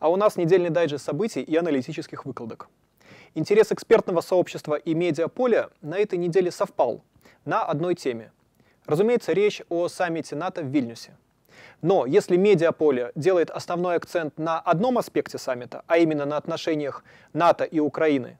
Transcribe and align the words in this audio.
А 0.00 0.08
у 0.08 0.16
нас 0.16 0.36
недельный 0.36 0.70
дайджест 0.70 1.04
событий 1.04 1.42
и 1.42 1.56
аналитических 1.56 2.24
выкладок. 2.24 2.68
Интерес 3.34 3.70
экспертного 3.70 4.22
сообщества 4.22 4.74
и 4.74 4.94
медиаполя 4.94 5.70
на 5.82 5.98
этой 5.98 6.18
неделе 6.18 6.50
совпал 6.50 7.04
на 7.44 7.62
одной 7.64 7.94
теме. 7.94 8.32
Разумеется, 8.86 9.32
речь 9.32 9.62
о 9.68 9.88
саммите 9.88 10.34
НАТО 10.34 10.62
в 10.62 10.66
Вильнюсе. 10.66 11.16
Но 11.82 12.06
если 12.06 12.36
медиаполе 12.36 13.12
делает 13.14 13.50
основной 13.50 13.96
акцент 13.96 14.38
на 14.38 14.58
одном 14.58 14.98
аспекте 14.98 15.38
саммита, 15.38 15.84
а 15.86 15.98
именно 15.98 16.24
на 16.24 16.38
отношениях 16.38 17.04
НАТО 17.34 17.64
и 17.64 17.78
Украины, 17.78 18.38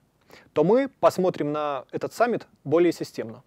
то 0.53 0.63
мы 0.63 0.89
посмотрим 0.99 1.51
на 1.51 1.85
этот 1.91 2.13
саммит 2.13 2.47
более 2.63 2.91
системно. 2.91 3.43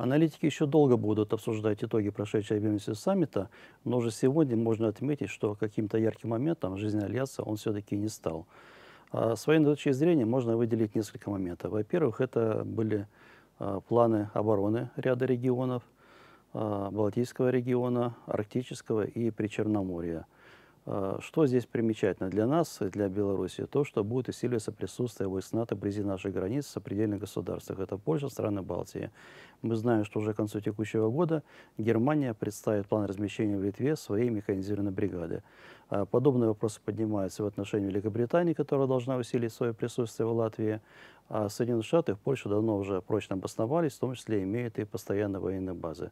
Аналитики 0.00 0.46
еще 0.46 0.64
долго 0.64 0.96
будут 0.96 1.34
обсуждать 1.34 1.84
итоги 1.84 2.08
прошедшего 2.08 2.56
Вильнюса 2.56 2.94
саммита, 2.94 3.50
но 3.84 3.98
уже 3.98 4.10
сегодня 4.10 4.56
можно 4.56 4.88
отметить, 4.88 5.28
что 5.28 5.54
каким-то 5.54 5.98
ярким 5.98 6.30
моментом 6.30 6.78
жизни 6.78 7.04
Альянса 7.04 7.42
он 7.42 7.58
все-таки 7.58 7.98
не 7.98 8.08
стал. 8.08 8.46
А 9.12 9.36
с 9.36 9.46
военной 9.46 9.72
точки 9.72 9.92
зрения 9.92 10.24
можно 10.24 10.56
выделить 10.56 10.94
несколько 10.94 11.28
моментов. 11.28 11.72
Во-первых, 11.72 12.22
это 12.22 12.62
были 12.64 13.06
а, 13.58 13.80
планы 13.80 14.30
обороны 14.32 14.88
ряда 14.96 15.26
регионов, 15.26 15.82
а, 16.54 16.90
Балтийского 16.90 17.50
региона, 17.50 18.14
Арктического 18.24 19.04
и 19.04 19.30
Причерноморья. 19.30 20.24
А, 20.86 21.18
что 21.20 21.46
здесь 21.46 21.66
примечательно 21.66 22.30
для 22.30 22.46
нас 22.46 22.78
для 22.80 23.08
Беларуси? 23.08 23.66
То, 23.66 23.84
что 23.84 24.02
будет 24.02 24.28
усиливаться 24.28 24.72
присутствие 24.72 25.28
войск 25.28 25.52
НАТО 25.52 25.74
вблизи 25.74 26.02
наших 26.02 26.32
границ 26.32 26.66
в 26.66 26.70
сопредельных 26.70 27.20
государствах. 27.20 27.80
Это 27.80 27.98
Польша, 27.98 28.28
страны 28.28 28.62
Балтии. 28.62 29.10
Мы 29.62 29.76
знаем, 29.76 30.04
что 30.04 30.20
уже 30.20 30.32
к 30.32 30.36
концу 30.36 30.60
текущего 30.60 31.10
года 31.10 31.42
Германия 31.76 32.32
представит 32.32 32.86
план 32.86 33.04
размещения 33.04 33.58
в 33.58 33.62
Литве 33.62 33.94
своей 33.94 34.30
механизированной 34.30 34.92
бригады. 34.92 35.42
А, 35.90 36.06
подобные 36.06 36.48
вопросы 36.48 36.80
поднимаются 36.82 37.42
в 37.42 37.46
отношении 37.46 37.88
Великобритании, 37.88 38.54
которая 38.54 38.86
должна 38.86 39.16
усилить 39.16 39.52
свое 39.52 39.74
присутствие 39.74 40.26
в 40.26 40.32
Латвии. 40.32 40.80
А 41.28 41.48
Соединенные 41.48 41.84
Штаты 41.84 42.14
в 42.14 42.18
Польше 42.18 42.48
давно 42.48 42.76
уже 42.76 43.02
прочно 43.02 43.36
обосновались, 43.36 43.92
в 43.92 44.00
том 44.00 44.14
числе 44.14 44.42
имеют 44.42 44.78
и 44.78 44.84
постоянные 44.84 45.40
военные 45.40 45.74
базы. 45.74 46.10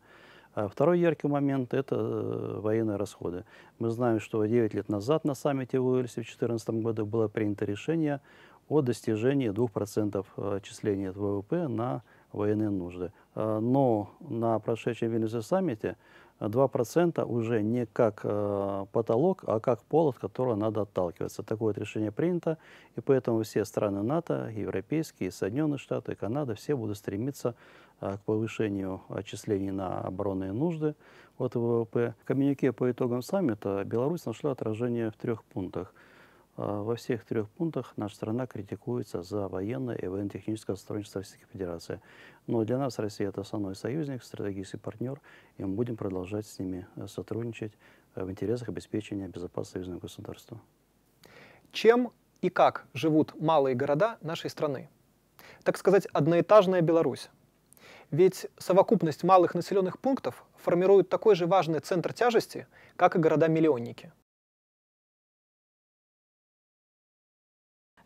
А 0.59 0.67
второй 0.67 0.99
яркий 0.99 1.29
момент– 1.29 1.73
это 1.73 1.95
э, 1.95 2.59
военные 2.61 2.97
расходы. 2.97 3.45
Мы 3.79 3.91
знаем, 3.91 4.19
что 4.19 4.45
9 4.45 4.75
лет 4.75 4.89
назад 4.89 5.25
на 5.25 5.35
саммите 5.35 5.79
в 5.79 5.87
Уэльсе 5.87 6.23
в 6.23 6.27
2014 6.27 6.71
году 6.71 7.07
было 7.07 7.29
принято 7.29 7.65
решение 7.65 8.21
о 8.69 8.81
достижении 8.81 9.53
2% 9.53 10.27
э, 10.37 10.57
отчисления 10.57 11.11
от 11.11 11.17
ВВП 11.17 11.69
на 11.69 12.03
военные 12.33 12.71
нужды. 12.71 13.13
А, 13.35 13.61
но 13.61 14.11
на 14.21 14.59
прошедшем 14.59 15.11
Вильнюсе 15.11 15.43
саммите 15.43 15.97
2% 16.41 17.25
уже 17.25 17.63
не 17.63 17.87
как 17.87 18.21
э, 18.23 18.87
потолок, 18.93 19.43
а 19.47 19.59
как 19.59 19.83
пол, 19.83 20.11
от 20.11 20.19
которого 20.19 20.55
надо 20.55 20.83
отталкиваться. 20.83 21.43
Такое 21.43 21.75
вот 21.75 21.79
решение 21.79 22.13
принято, 22.13 22.59
и 22.97 23.01
поэтому 23.01 23.43
все 23.43 23.65
страны 23.65 24.03
НАТО, 24.03 24.51
европейские, 24.55 25.33
Соединенные 25.33 25.79
Штаты, 25.79 26.15
Канада, 26.15 26.55
все 26.55 26.77
будут 26.77 26.97
стремиться 26.97 27.57
э, 28.01 28.17
к 28.17 28.21
повышению 28.21 29.03
отчислений 29.09 29.73
на 29.73 30.01
оборонные 30.01 30.53
нужды 30.53 30.95
от 31.39 31.57
ВВП. 31.57 32.15
В 32.23 32.25
коммюнике 32.25 32.73
по 32.73 32.89
итогам 32.89 33.23
саммита 33.23 33.83
Беларусь 33.85 34.25
нашла 34.25 34.53
отражение 34.53 35.11
в 35.11 35.17
трех 35.17 35.43
пунктах– 35.43 35.93
во 36.59 36.97
всех 36.97 37.25
трех 37.25 37.49
пунктах 37.51 37.93
наша 37.97 38.17
страна 38.17 38.49
критикуется 38.49 39.23
за 39.23 39.47
военное 39.47 39.95
и 39.95 40.09
военно-техническое 40.09 40.75
сотрудничество 40.75 41.21
Российской 41.21 41.47
Федерации. 41.53 42.01
Но 42.49 42.65
для 42.65 42.79
нас 42.79 42.99
Россия– 42.99 43.29
это 43.31 43.43
основной 43.43 43.77
союзник, 43.77 44.25
стратегический 44.25 44.77
партнер, 44.77 45.21
и 45.57 45.65
мы 45.65 45.77
будем 45.77 45.97
продолжать 45.97 46.49
с 46.49 46.59
ними 46.59 46.89
э, 46.97 47.07
сотрудничать 47.07 47.75
э, 48.17 48.25
в 48.25 48.31
интересах 48.33 48.69
обеспечения 48.71 49.29
безопасности 49.29 49.75
союзного 49.75 50.01
государства. 50.01 50.61
Чем 51.71 52.11
и 52.41 52.51
как 52.51 52.87
живут 52.93 53.41
малые 53.41 53.77
города 53.77 54.19
нашей 54.21 54.51
страны? 54.51 54.91
Так 55.63 55.77
сказать, 55.77 56.07
одноэтажная 56.07 56.81
Беларусь. 56.81 57.31
Ведь 58.11 58.49
совокупность 58.59 59.23
малых 59.23 59.55
населенных 59.55 60.01
пунктов 60.01 60.45
формирует 60.57 61.09
такой 61.09 61.37
же 61.37 61.47
важный 61.47 61.79
центр 61.79 62.13
тяжести, 62.13 62.67
как 62.97 63.15
и 63.15 63.21
города-миллионники. 63.21 64.11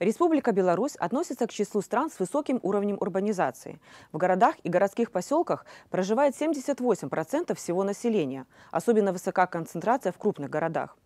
Республика 0.03 0.51
Беларусь 0.51 0.97
относится 0.97 1.47
к 1.47 1.53
числу 1.53 1.81
стран 1.81 2.11
с 2.11 2.19
высоким 2.19 2.59
уровнем 2.65 2.97
урбанизации. 3.01 3.79
В 4.11 4.17
городах 4.17 4.57
и 4.65 4.69
городских 4.69 5.13
поселках 5.13 5.65
проживает 5.91 6.35
78% 6.35 7.55
всего 7.55 7.85
населения. 7.85 8.47
Особенно 8.73 9.13
высока 9.13 9.47
концентрация 9.47 10.11
в 10.11 10.19
крупных 10.19 10.51
городах. 10.51 10.97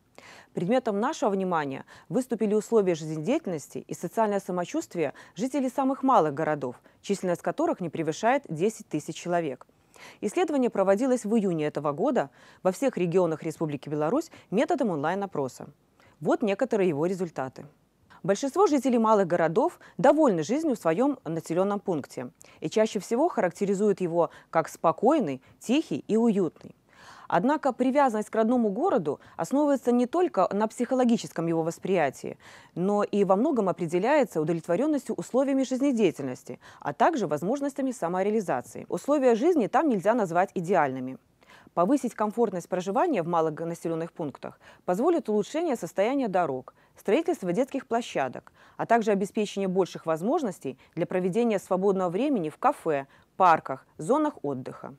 Предметом 0.55 0.99
нашего 0.99 1.29
внимания 1.29 1.85
выступили 2.09 2.55
условия 2.55 2.95
жизнедеятельности 2.95 3.85
и 3.87 3.93
социальное 3.93 4.41
самочувствие 4.41 5.13
жителей 5.35 5.69
самых 5.69 6.03
малых 6.03 6.33
городов, 6.33 6.77
численность 7.03 7.43
которых 7.43 7.81
не 7.81 7.91
превышает 7.91 8.45
10 8.49 8.89
тысяч 8.89 9.15
человек. 9.15 9.67
Исследование 10.23 10.71
проводилось 10.71 11.27
в 11.27 11.37
июне 11.37 11.67
этого 11.67 11.93
года 11.93 12.31
во 12.63 12.73
всех 12.73 12.97
регионах 12.97 13.43
Республики 13.43 13.91
Беларусь 13.91 14.31
методом 14.51 14.89
онлайн-опроса. 14.89 15.67
Вот 16.19 16.41
некоторые 16.41 16.89
его 16.89 17.05
результаты. 17.05 17.67
Большинство 18.27 18.67
жителей 18.67 18.99
малых 18.99 19.29
городов 19.29 19.79
довольны 19.99 20.43
жизнью 20.43 20.75
в 20.75 20.81
своем 20.81 21.17
населенном 21.25 21.79
пункте 21.79 22.31
и 22.59 22.69
чаще 22.69 22.99
всего 22.99 23.29
характеризуют 23.29 24.01
его 24.01 24.31
как 24.51 24.69
спокойный, 24.69 25.41
тихий 25.61 26.05
и 26.09 26.17
уютный. 26.17 26.75
Однако 27.29 27.73
привязанность 27.73 28.31
к 28.31 28.35
родному 28.35 28.69
городу 28.71 29.21
основывается 29.37 29.93
не 29.93 30.07
только 30.07 30.49
на 30.53 30.67
психологическом 30.67 31.47
его 31.47 31.63
восприятии, 31.63 32.37
но 32.75 33.05
и 33.05 33.23
во 33.23 33.37
многом 33.37 33.69
определяется 33.69 34.41
удовлетворенностью 34.41 35.15
условиями 35.15 35.63
жизнедеятельности, 35.63 36.59
а 36.81 36.93
также 36.93 37.29
возможностями 37.29 37.93
самореализации. 37.93 38.87
Условия 38.89 39.37
жизни 39.37 39.69
там 39.69 39.89
нельзя 39.89 40.15
назвать 40.15 40.51
идеальными. 40.55 41.19
Повысить 41.77 42.15
комфортность 42.15 42.71
проживания 42.71 43.23
в 43.23 43.29
малых 43.29 43.61
населенных 43.61 44.11
пунктах 44.11 44.59
позволит 44.87 45.29
улучшение 45.29 45.77
состояния 45.77 46.27
дорог, 46.27 46.73
строительство 46.97 47.53
детских 47.53 47.87
площадок, 47.87 48.51
а 48.79 48.87
также 48.87 49.11
обеспечение 49.11 49.69
больших 49.69 50.07
возможностей 50.07 50.79
для 50.95 51.05
проведения 51.05 51.59
свободного 51.59 52.09
времени 52.09 52.49
в 52.49 52.57
кафе, 52.57 53.07
парках, 53.37 53.87
зонах 53.99 54.43
отдыха. 54.43 54.95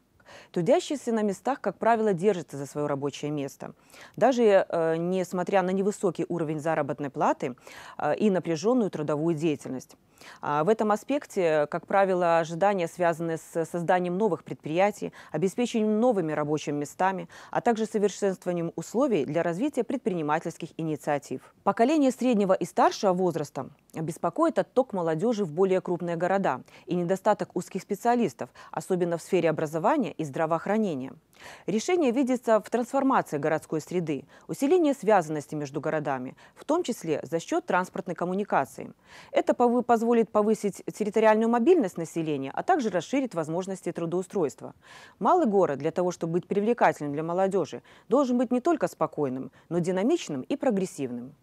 Трудящиеся 0.52 1.12
на 1.12 1.22
местах, 1.22 1.62
как 1.62 1.78
правило, 1.78 2.14
держатся 2.14 2.58
за 2.58 2.66
свое 2.66 2.88
рабочее 2.88 3.32
место. 3.32 3.74
Даже 4.16 4.44
э, 4.44 4.96
несмотря 4.98 5.62
на 5.62 5.72
невысокий 5.72 6.26
уровень 6.28 6.60
заработной 6.60 7.10
платы 7.10 7.56
э, 7.98 8.16
и 8.16 8.30
напряженную 8.30 8.90
трудовую 8.90 9.36
деятельность. 9.36 9.96
А 10.42 10.64
в 10.64 10.70
этом 10.70 10.92
аспекте, 10.92 11.68
как 11.70 11.88
правило, 11.88 12.40
ожидания 12.40 12.88
связаны 12.88 13.38
с 13.38 13.66
созданием 13.66 14.18
новых 14.18 14.44
предприятий, 14.44 15.14
обеспечением 15.32 16.00
новыми 16.00 16.32
рабочими 16.32 16.78
местами, 16.78 17.28
а 17.52 17.62
также 17.62 17.86
совершенствованием 17.86 18.72
условий 18.76 19.26
для 19.26 19.44
развития 19.44 19.84
предпринимательских 19.84 20.70
инициатив. 20.78 21.42
Поколение 21.64 22.12
среднего 22.12 22.54
и 22.54 22.66
старшего 22.66 23.14
возраста 23.14 23.70
беспокоит 23.94 24.60
отток 24.60 24.94
молодежи 24.94 25.46
в 25.46 25.52
более 25.52 25.82
крупные 25.82 26.16
города 26.16 26.62
и 26.86 26.96
недостаток 26.96 27.56
узких 27.56 27.82
специалистов, 27.82 28.50
особенно 28.72 29.18
в 29.18 29.22
сфере 29.22 29.50
образования 29.50 30.12
и 30.18 30.24
здравоохранения. 30.24 31.14
Решение 31.66 32.12
видится 32.12 32.60
в 32.60 32.70
трансформации 32.70 33.38
городской 33.38 33.82
среды, 33.82 34.26
усилении 34.48 34.94
связанности 34.94 35.56
между 35.56 35.80
городами, 35.80 36.36
в 36.56 36.66
том 36.66 36.84
числе 36.84 37.20
за 37.24 37.40
счет 37.40 37.66
транспортной 37.66 38.16
коммуникации. 38.16 38.92
Это 39.32 39.54
позволит 39.54 40.30
повысить 40.32 40.84
территориальную 40.92 41.50
мобильность 41.50 41.98
населения, 41.98 42.52
а 42.54 42.64
также 42.64 42.90
расширить 42.90 43.36
возможности 43.36 43.92
трудоустройства. 43.92 44.74
Малый 45.20 45.48
город 45.48 45.80
для 45.80 45.92
того, 45.92 46.12
чтобы 46.12 46.34
быть 46.34 46.48
привлекательным 46.48 47.14
для 47.14 47.24
молодежи, 47.24 47.82
должен 48.10 48.38
быть 48.38 48.52
не 48.52 48.62
только 48.62 48.88
спокойным, 48.88 49.52
но 49.70 49.80
динамичным 49.80 50.42
и 50.42 50.56
прогрессивным. 50.56 51.36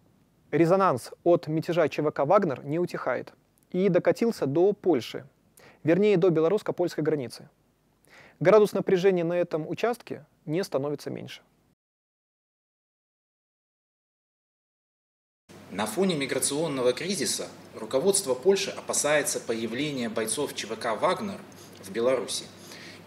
Резонанс 0.51 1.11
от 1.23 1.47
мятежа 1.47 1.87
ЧВК 1.87 2.19
«Вагнер» 2.19 2.63
не 2.63 2.79
утихает 2.79 3.33
и 3.71 3.89
докатился 3.89 4.45
до 4.45 4.73
Польши, 4.73 5.25
вернее, 5.83 6.17
до 6.17 6.29
белорусско-польской 6.29 7.03
границы 7.03 7.49
градус 8.39 8.73
напряжения 8.73 9.23
на 9.23 9.33
этом 9.33 9.67
участке 9.67 10.25
не 10.45 10.63
становится 10.63 11.09
меньше. 11.09 11.41
На 15.71 15.85
фоне 15.85 16.15
миграционного 16.15 16.93
кризиса 16.93 17.49
руководство 17.73 18.33
Польши 18.33 18.69
опасается 18.69 19.41
появления 19.41 20.07
бойцов 20.07 20.53
ЧВК 20.55 20.99
«Вагнер» 20.99 21.41
в 21.83 21.91
Беларуси, 21.91 22.45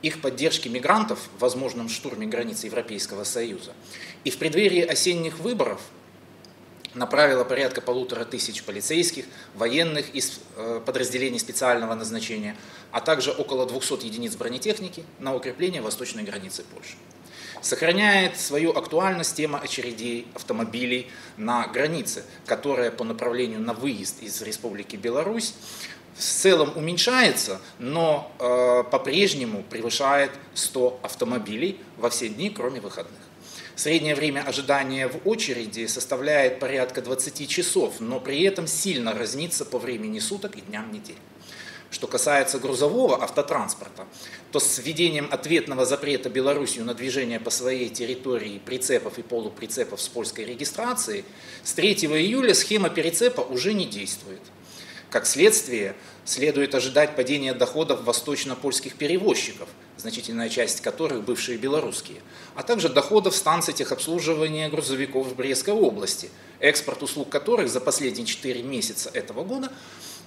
их 0.03 0.21
поддержки 0.21 0.69
мигрантов 0.69 1.31
в 1.37 1.41
возможном 1.41 1.89
штурме 1.89 2.27
границ 2.27 2.65
Европейского 2.65 3.25
Союза. 3.25 3.73
И 4.25 4.31
в 4.31 4.39
преддверии 4.39 4.83
осенних 4.83 5.39
выборов 5.39 5.81
направила 6.95 7.45
порядка 7.45 7.81
полутора 7.81 8.25
тысяч 8.25 8.63
полицейских, 8.63 9.25
военных 9.55 10.15
из 10.15 10.41
э, 10.57 10.81
подразделений 10.85 11.39
специального 11.39 11.95
назначения, 11.95 12.57
а 12.91 13.01
также 13.01 13.31
около 13.31 13.67
200 13.67 14.05
единиц 14.05 14.37
бронетехники 14.37 15.05
на 15.19 15.35
укрепление 15.35 15.83
восточной 15.83 16.23
границы 16.23 16.65
Польши. 16.65 16.97
Сохраняет 17.61 18.39
свою 18.39 18.73
актуальность 18.73 19.37
тема 19.37 19.59
очередей 19.59 20.29
автомобилей 20.35 21.11
на 21.37 21.67
границе, 21.67 22.25
которая 22.47 22.91
по 22.91 23.05
направлению 23.05 23.61
на 23.61 23.73
выезд 23.73 24.23
из 24.23 24.41
Республики 24.43 24.97
Беларусь 24.97 25.55
в 26.15 26.23
целом 26.23 26.73
уменьшается, 26.77 27.61
но 27.79 28.33
э, 28.39 28.85
по-прежнему 28.91 29.63
превышает 29.63 30.33
100 30.55 31.01
автомобилей 31.03 31.81
во 31.97 32.11
все 32.11 32.29
дни, 32.29 32.51
кроме 32.51 32.81
выходных. 32.81 33.21
Среднее 33.79 34.17
время 34.17 34.41
ожидания 34.41 35.07
в 35.07 35.21
очереди 35.25 35.87
составляет 35.87 36.59
порядка 36.59 37.01
20 37.01 37.49
часов, 37.49 38.01
но 38.01 38.19
при 38.19 38.43
этом 38.43 38.67
сильно 38.67 39.15
разнится 39.15 39.65
по 39.65 39.79
времени 39.79 40.19
суток 40.19 40.57
и 40.57 40.63
дням 40.63 40.91
недели. 40.91 41.21
Что 41.93 42.09
касается 42.09 42.59
грузового 42.59 43.23
автотранспорта, 43.23 44.05
то 44.51 44.59
с 44.59 44.79
введением 44.79 45.29
ответного 45.31 45.85
запрета 45.85 46.29
Белоруссию 46.29 46.87
на 46.87 46.95
движение 46.95 47.39
по 47.39 47.51
своей 47.51 47.89
территории 47.89 48.59
прицепов 48.59 49.17
и 49.21 49.23
полуприцепов 49.23 50.03
с 50.03 50.09
польской 50.09 50.45
регистрацией, 50.45 51.25
с 51.63 51.73
3 51.75 51.95
июля 52.07 52.55
схема 52.55 52.91
перецепа 52.91 53.43
уже 53.43 53.75
не 53.75 53.87
действует. 53.87 54.43
Как 55.11 55.27
следствие, 55.27 55.95
следует 56.25 56.75
ожидать 56.75 57.17
падения 57.17 57.55
доходов 57.55 58.05
восточно-польских 58.05 58.97
перевозчиков, 58.97 59.69
значительная 59.97 60.49
часть 60.49 60.83
которых 60.83 61.25
бывшие 61.25 61.57
белорусские, 61.57 62.21
а 62.55 62.63
также 62.63 62.89
доходов 62.89 63.35
станций 63.35 63.73
техобслуживания 63.73 64.69
грузовиков 64.69 65.27
в 65.27 65.35
Брестской 65.35 65.73
области, 65.73 66.31
экспорт 66.61 67.03
услуг 67.03 67.31
которых 67.31 67.71
за 67.71 67.81
последние 67.81 68.27
4 68.27 68.63
месяца 68.63 69.11
этого 69.15 69.45
года 69.45 69.71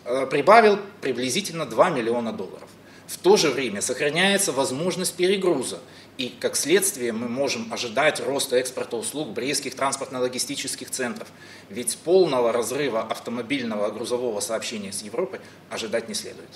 Э, 0.03 0.25
прибавил 0.25 0.79
приблизительно 0.99 1.65
2 1.65 1.91
миллиона 1.91 2.33
долларов. 2.33 2.67
В 3.11 3.17
то 3.17 3.35
же 3.35 3.51
время 3.51 3.81
сохраняется 3.81 4.53
возможность 4.53 5.17
перегруза, 5.17 5.79
и 6.17 6.29
как 6.29 6.55
следствие 6.55 7.11
мы 7.11 7.27
можем 7.27 7.71
ожидать 7.73 8.21
роста 8.25 8.55
экспорта 8.55 8.95
услуг 8.95 9.33
брестских 9.33 9.75
транспортно-логистических 9.75 10.89
центров, 10.89 11.29
ведь 11.67 11.97
полного 11.97 12.53
разрыва 12.53 13.01
автомобильного 13.01 13.91
грузового 13.91 14.39
сообщения 14.39 14.93
с 14.93 15.01
Европой 15.01 15.41
ожидать 15.69 16.07
не 16.07 16.13
следует. 16.13 16.49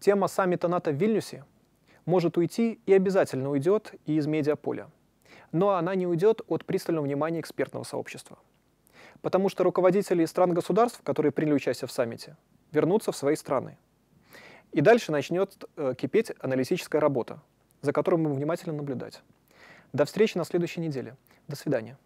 Тема 0.00 0.26
саммита 0.26 0.66
НАТО 0.66 0.90
в 0.90 0.96
Вильнюсе 0.96 1.44
может 2.06 2.36
уйти 2.36 2.80
и 2.86 2.92
обязательно 2.92 3.50
уйдет 3.50 3.94
из 4.04 4.26
медиаполя. 4.26 4.90
Но 5.52 5.76
она 5.76 5.94
не 5.94 6.08
уйдет 6.08 6.40
от 6.48 6.64
пристального 6.64 7.04
внимания 7.04 7.38
экспертного 7.38 7.84
сообщества 7.84 8.36
потому 9.22 9.48
что 9.48 9.64
руководители 9.64 10.24
стран-государств, 10.24 11.00
которые 11.02 11.32
приняли 11.32 11.54
участие 11.54 11.88
в 11.88 11.92
саммите, 11.92 12.36
вернутся 12.72 13.12
в 13.12 13.16
свои 13.16 13.36
страны. 13.36 13.78
И 14.72 14.80
дальше 14.80 15.12
начнет 15.12 15.64
э, 15.76 15.94
кипеть 15.96 16.32
аналитическая 16.40 16.98
работа, 16.98 17.40
за 17.80 17.92
которой 17.92 18.16
мы 18.16 18.32
внимательно 18.32 18.74
наблюдать. 18.74 19.22
До 19.92 20.04
встречи 20.04 20.36
на 20.36 20.44
следующей 20.44 20.80
неделе. 20.80 21.16
До 21.48 21.56
свидания. 21.56 21.96